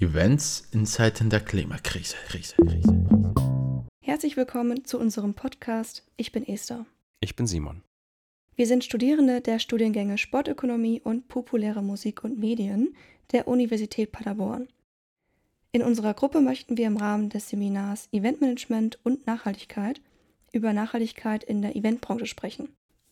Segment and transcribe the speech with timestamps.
[0.00, 2.14] Events in Zeiten der Klimakrise.
[2.28, 3.04] Krise, Krise.
[4.00, 6.06] Herzlich willkommen zu unserem Podcast.
[6.16, 6.86] Ich bin Esther.
[7.18, 7.82] Ich bin Simon.
[8.54, 12.94] Wir sind Studierende der Studiengänge Sportökonomie und populäre Musik und Medien
[13.32, 14.68] der Universität Paderborn.
[15.72, 20.00] In unserer Gruppe möchten wir im Rahmen des Seminars Eventmanagement und Nachhaltigkeit
[20.52, 22.68] über Nachhaltigkeit in der Eventbranche sprechen.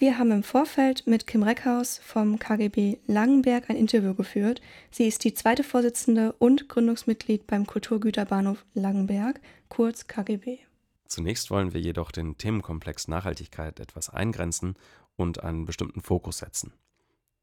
[0.00, 4.62] Wir haben im Vorfeld mit Kim Reckhaus vom KGB Langenberg ein Interview geführt.
[4.90, 10.56] Sie ist die zweite Vorsitzende und Gründungsmitglied beim Kulturgüterbahnhof Langenberg, kurz KGB.
[11.04, 14.74] Zunächst wollen wir jedoch den Themenkomplex Nachhaltigkeit etwas eingrenzen
[15.16, 16.72] und einen bestimmten Fokus setzen.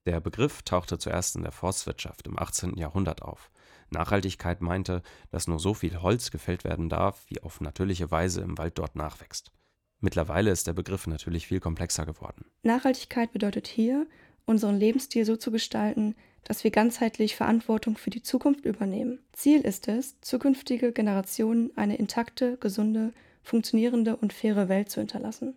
[0.08, 2.76] Der Begriff tauchte zuerst in der Forstwirtschaft im 18.
[2.76, 3.52] Jahrhundert auf.
[3.92, 8.58] Nachhaltigkeit meinte, dass nur so viel Holz gefällt werden darf, wie auf natürliche Weise im
[8.58, 9.52] Wald dort nachwächst.
[10.00, 12.46] Mittlerweile ist der Begriff natürlich viel komplexer geworden.
[12.64, 14.06] Nachhaltigkeit bedeutet hier,
[14.46, 19.20] unseren Lebensstil so zu gestalten, dass wir ganzheitlich Verantwortung für die Zukunft übernehmen.
[19.34, 23.12] Ziel ist es, zukünftige Generationen eine intakte, gesunde,
[23.44, 25.56] funktionierende und faire Welt zu hinterlassen.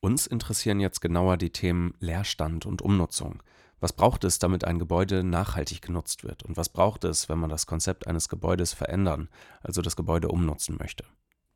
[0.00, 3.42] Uns interessieren jetzt genauer die Themen Leerstand und Umnutzung.
[3.80, 6.42] Was braucht es, damit ein Gebäude nachhaltig genutzt wird?
[6.42, 9.28] Und was braucht es, wenn man das Konzept eines Gebäudes verändern,
[9.62, 11.04] also das Gebäude umnutzen möchte?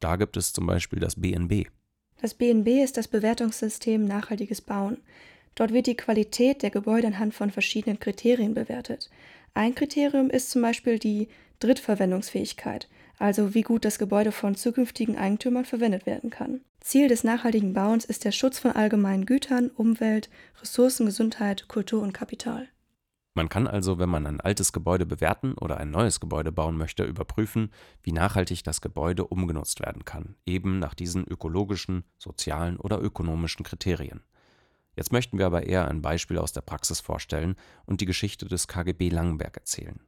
[0.01, 1.67] Da gibt es zum Beispiel das BNB.
[2.21, 4.99] Das BNB ist das Bewertungssystem Nachhaltiges Bauen.
[5.55, 9.11] Dort wird die Qualität der Gebäude anhand von verschiedenen Kriterien bewertet.
[9.55, 11.29] Ein Kriterium ist zum Beispiel die
[11.61, 16.61] Drittverwendungsfähigkeit, also wie gut das Gebäude von zukünftigen Eigentümern verwendet werden kann.
[16.81, 20.29] Ziel des nachhaltigen Bauens ist der Schutz von allgemeinen Gütern, Umwelt,
[20.61, 22.69] Ressourcen, Gesundheit, Kultur und Kapital.
[23.37, 27.05] Man kann also, wenn man ein altes Gebäude bewerten oder ein neues Gebäude bauen möchte,
[27.05, 27.71] überprüfen,
[28.03, 34.23] wie nachhaltig das Gebäude umgenutzt werden kann, eben nach diesen ökologischen, sozialen oder ökonomischen Kriterien.
[34.97, 38.69] Jetzt möchten wir aber eher ein Beispiel aus der Praxis vorstellen und die Geschichte des
[38.69, 40.01] KGB Langenberg erzählen.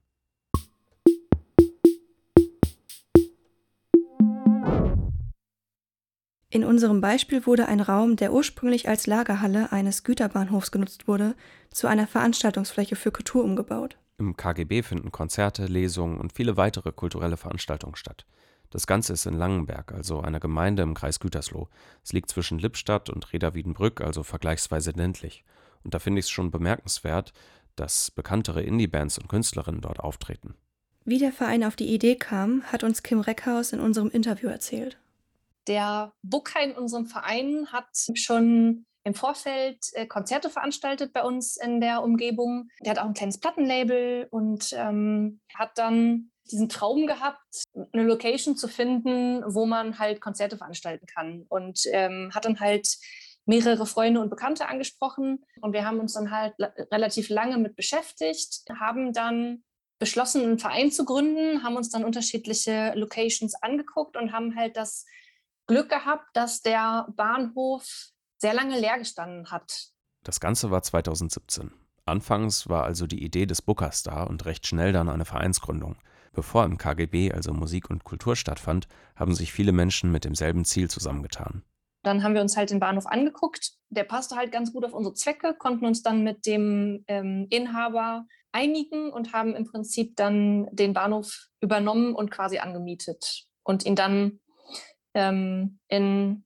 [6.50, 11.34] In unserem Beispiel wurde ein Raum, der ursprünglich als Lagerhalle eines Güterbahnhofs genutzt wurde,
[11.70, 13.98] zu einer Veranstaltungsfläche für Kultur umgebaut.
[14.16, 18.25] Im KGB finden Konzerte, Lesungen und viele weitere kulturelle Veranstaltungen statt.
[18.70, 21.69] Das Ganze ist in Langenberg, also einer Gemeinde im Kreis Gütersloh.
[22.03, 25.44] Es liegt zwischen Lippstadt und Reda-Wiedenbrück, also vergleichsweise ländlich.
[25.84, 27.32] Und da finde ich es schon bemerkenswert,
[27.76, 30.54] dass bekanntere Indie-Bands und Künstlerinnen dort auftreten.
[31.04, 34.98] Wie der Verein auf die Idee kam, hat uns Kim Reckhaus in unserem Interview erzählt.
[35.69, 41.81] Der Booker in unserem Verein hat schon im Vorfeld äh, Konzerte veranstaltet bei uns in
[41.81, 42.69] der Umgebung.
[42.81, 48.56] Der hat auch ein kleines Plattenlabel und ähm, hat dann diesen Traum gehabt, eine Location
[48.56, 51.45] zu finden, wo man halt Konzerte veranstalten kann.
[51.49, 52.89] Und ähm, hat dann halt
[53.45, 55.45] mehrere Freunde und Bekannte angesprochen.
[55.61, 56.55] Und wir haben uns dann halt
[56.93, 59.65] relativ lange mit beschäftigt, haben dann
[59.99, 65.05] beschlossen, einen Verein zu gründen, haben uns dann unterschiedliche Locations angeguckt und haben halt das
[65.69, 69.91] Glück gehabt, dass der Bahnhof sehr lange leer gestanden hat.
[70.25, 71.71] Das Ganze war 2017.
[72.06, 75.97] Anfangs war also die Idee des Bookers da und recht schnell dann eine Vereinsgründung.
[76.33, 80.89] Bevor im KGB also Musik und Kultur stattfand, haben sich viele Menschen mit demselben Ziel
[80.89, 81.62] zusammengetan.
[82.03, 83.73] Dann haben wir uns halt den Bahnhof angeguckt.
[83.91, 88.27] Der passte halt ganz gut auf unsere Zwecke, konnten uns dann mit dem ähm, Inhaber
[88.53, 94.41] einigen und haben im Prinzip dann den Bahnhof übernommen und quasi angemietet und ihn dann
[95.14, 96.44] ähm, in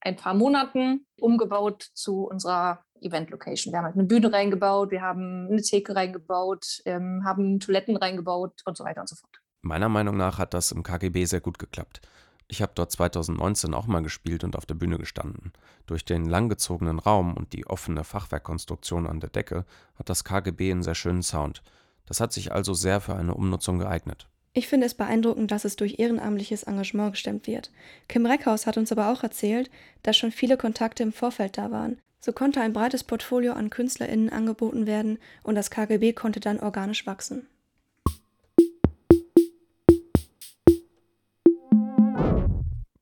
[0.00, 3.72] ein paar Monaten umgebaut zu unserer Event-Location.
[3.72, 8.62] Wir haben halt eine Bühne reingebaut, wir haben eine Theke reingebaut, ähm, haben Toiletten reingebaut
[8.64, 9.40] und so weiter und so fort.
[9.62, 12.00] Meiner Meinung nach hat das im KGB sehr gut geklappt.
[12.48, 15.52] Ich habe dort 2019 auch mal gespielt und auf der Bühne gestanden.
[15.86, 20.82] Durch den langgezogenen Raum und die offene Fachwerkkonstruktion an der Decke hat das KGB einen
[20.82, 21.62] sehr schönen Sound.
[22.06, 24.28] Das hat sich also sehr für eine Umnutzung geeignet.
[24.52, 27.70] Ich finde es beeindruckend, dass es durch ehrenamtliches Engagement gestemmt wird.
[28.08, 29.70] Kim Reckhaus hat uns aber auch erzählt,
[30.02, 31.98] dass schon viele Kontakte im Vorfeld da waren.
[32.18, 37.06] So konnte ein breites Portfolio an KünstlerInnen angeboten werden und das KGB konnte dann organisch
[37.06, 37.46] wachsen.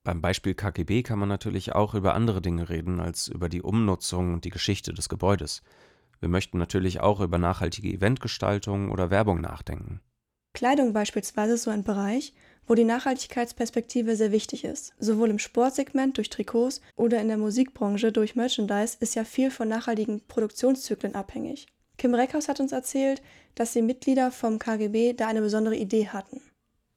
[0.04, 4.34] Beim Beispiel KGB kann man natürlich auch über andere Dinge reden als über die Umnutzung
[4.34, 5.62] und die Geschichte des Gebäudes.
[6.20, 10.00] Wir möchten natürlich auch über nachhaltige Eventgestaltung oder Werbung nachdenken.
[10.58, 12.32] Kleidung beispielsweise ist so ein Bereich,
[12.66, 14.92] wo die Nachhaltigkeitsperspektive sehr wichtig ist.
[14.98, 19.68] Sowohl im Sportsegment durch Trikots oder in der Musikbranche durch Merchandise ist ja viel von
[19.68, 21.68] nachhaltigen Produktionszyklen abhängig.
[21.96, 23.22] Kim Reckhaus hat uns erzählt,
[23.54, 26.42] dass die Mitglieder vom KGB da eine besondere Idee hatten.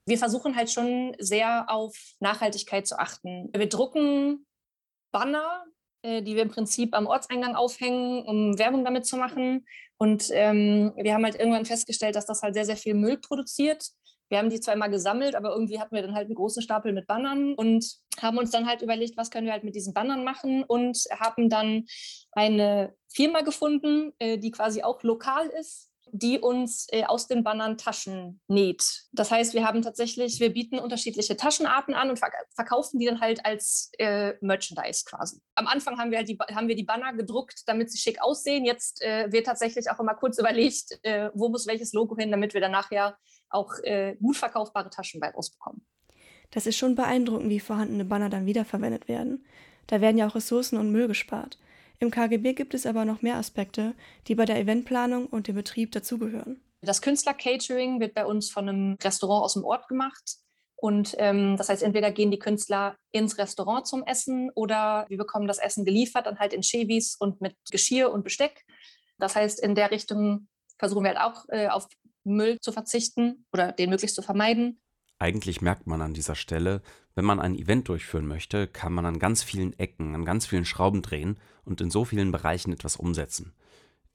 [0.08, 3.52] Wir versuchen halt schon sehr auf Nachhaltigkeit zu achten.
[3.56, 4.44] Wir drucken
[5.12, 5.66] Banner,
[6.04, 9.66] die wir im Prinzip am Ortseingang aufhängen, um Werbung damit zu machen.
[9.98, 13.86] Und ähm, wir haben halt irgendwann festgestellt, dass das halt sehr, sehr viel Müll produziert,
[14.30, 16.94] Wir haben die zwar immer gesammelt, aber irgendwie hatten wir dann halt einen großen Stapel
[16.94, 17.86] mit Bannern und
[18.22, 21.50] haben uns dann halt überlegt, was können wir halt mit diesen Bannern machen und haben
[21.50, 21.86] dann
[22.32, 27.78] eine Firma gefunden, äh, die quasi auch lokal ist die uns äh, aus den Bannern
[27.78, 28.84] Taschen näht.
[29.12, 33.22] Das heißt, wir haben tatsächlich, wir bieten unterschiedliche Taschenarten an und verk verkaufen die dann
[33.22, 35.40] halt als äh, Merchandise quasi.
[35.56, 38.66] Am Anfang haben wir, halt die, haben wir die Banner gedruckt, damit sie schick aussehen.
[38.66, 42.54] Jetzt äh, wird tatsächlich auch immer kurz überlegt, äh, wo muss welches Logo hin, damit
[42.54, 43.18] wir dann nachher
[43.50, 45.86] auch äh, gut verkaufbare Taschen bei rausbekommen.
[46.52, 49.46] Das ist schon beeindruckend, wie vorhandene Banner dann wiederverwendet werden.
[49.88, 51.58] Da werden ja auch Ressourcen und Müll gespart.
[52.02, 53.94] Im KGB gibt es aber noch mehr Aspekte,
[54.28, 56.60] die bei der Eventplanung und dem Betrieb dazugehören.
[56.82, 60.38] Das Künstler-Catering wird bei uns von einem Restaurant aus dem Ort gemacht.
[60.76, 65.48] Und ähm, das heißt, entweder gehen die Künstler ins Restaurant zum Essen oder wir bekommen
[65.48, 68.66] das Essen geliefert, dann halt in Chevys und mit Geschirr und Besteck.
[69.20, 70.48] Das heißt, in der Richtung
[70.80, 71.88] versuchen wir halt auch äh, auf
[72.24, 74.82] Müll zu verzichten oder den möglichst zu vermeiden.
[75.22, 76.82] Eigentlich merkt man an dieser Stelle,
[77.14, 80.66] wenn man ein Event durchführen möchte, kann man an ganz vielen Ecken, an ganz vielen
[80.66, 83.54] Schrauben drehen und in so vielen Bereichen etwas umsetzen.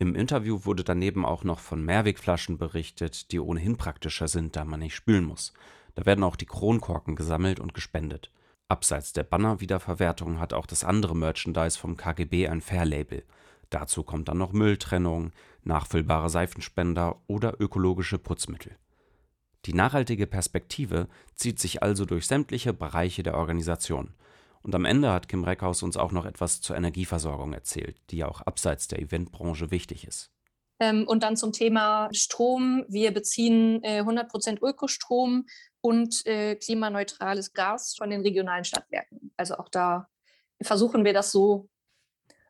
[0.00, 4.80] Im Interview wurde daneben auch noch von Mehrwegflaschen berichtet, die ohnehin praktischer sind, da man
[4.80, 5.52] nicht spülen muss.
[5.94, 8.32] Da werden auch die Kronkorken gesammelt und gespendet.
[8.66, 13.22] Abseits der Banner-Wiederverwertung hat auch das andere Merchandise vom KGB ein Fair-Label.
[13.70, 15.30] Dazu kommt dann noch Mülltrennung,
[15.62, 18.76] nachfüllbare Seifenspender oder ökologische Putzmittel.
[19.66, 24.14] Die nachhaltige Perspektive zieht sich also durch sämtliche Bereiche der Organisation.
[24.62, 28.28] Und am Ende hat Kim Reckhaus uns auch noch etwas zur Energieversorgung erzählt, die ja
[28.28, 30.30] auch abseits der Eventbranche wichtig ist.
[30.78, 32.84] Ähm, und dann zum Thema Strom.
[32.88, 35.46] Wir beziehen äh, 100% Ökostrom
[35.80, 39.32] und äh, klimaneutrales Gas von den regionalen Stadtwerken.
[39.36, 40.08] Also auch da
[40.62, 41.68] versuchen wir das so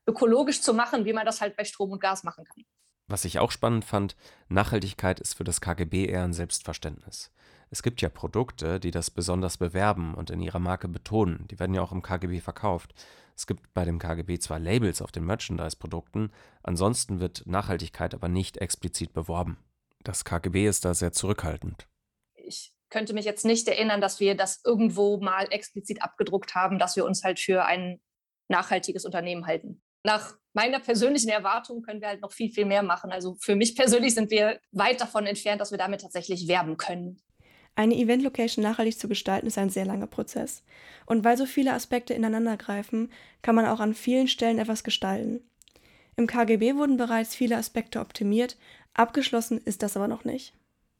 [0.06, 2.64] ökologisch zu machen, wie man das halt bei Strom und Gas machen kann.
[3.08, 4.16] Was ich auch spannend fand,
[4.48, 7.30] Nachhaltigkeit ist für das KGB eher ein Selbstverständnis.
[7.70, 11.46] Es gibt ja Produkte, die das besonders bewerben und in ihrer Marke betonen.
[11.48, 12.94] Die werden ja auch im KGB verkauft.
[13.36, 16.32] Es gibt bei dem KGB zwar Labels auf den Merchandise-Produkten,
[16.62, 19.58] ansonsten wird Nachhaltigkeit aber nicht explizit beworben.
[20.02, 21.86] Das KGB ist da sehr zurückhaltend.
[22.34, 26.96] Ich könnte mich jetzt nicht erinnern, dass wir das irgendwo mal explizit abgedruckt haben, dass
[26.96, 28.00] wir uns halt für ein
[28.48, 33.12] nachhaltiges Unternehmen halten nach meiner persönlichen Erwartung können wir halt noch viel, viel mehr machen.
[33.12, 37.20] Also für mich persönlich sind wir weit davon entfernt, dass wir damit tatsächlich werben können.
[37.74, 40.64] Eine Event-Location nachhaltig zu gestalten, ist ein sehr langer Prozess.
[41.04, 43.12] Und weil so viele Aspekte ineinandergreifen,
[43.42, 45.40] kann man auch an vielen Stellen etwas gestalten.
[46.16, 48.56] Im KGB wurden bereits viele Aspekte optimiert,
[48.94, 50.54] abgeschlossen ist das aber noch nicht.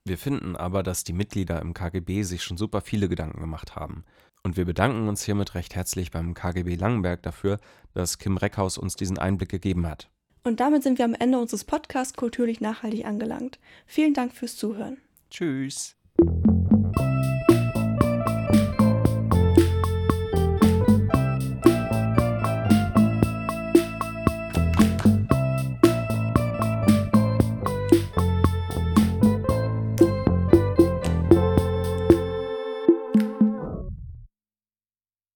[0.07, 4.05] Wir finden aber, dass die Mitglieder im KGB sich schon super viele Gedanken gemacht haben.
[4.45, 7.59] Und wir bedanken uns hiermit recht herzlich beim KGB Langenberg dafür,
[7.93, 10.09] dass Kim Reckhaus uns diesen Einblick gegeben hat.
[10.45, 13.59] Und damit sind wir am Ende unseres Podcasts Kulturlich Nachhaltig angelangt.
[13.85, 14.99] Vielen Dank fürs Zuhören.
[15.29, 15.96] Tschüss.